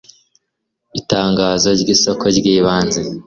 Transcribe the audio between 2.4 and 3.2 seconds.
ibanze